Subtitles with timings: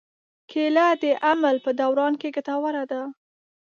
[0.51, 3.01] کېله د حمل په دوران کې ګټوره ده.